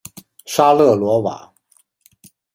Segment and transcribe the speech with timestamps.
[0.45, 1.53] 沙勒罗瓦。